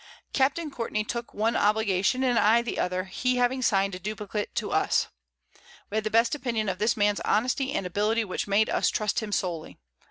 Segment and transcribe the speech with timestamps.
[0.33, 0.59] Capt.
[0.71, 5.09] Courtney took one Obligation, and I the other, he having sign'd a Duplicate to us.
[5.91, 9.19] We had the best Opinion of this Man's Honesty and Ability, which made us trust
[9.19, 9.77] him solely.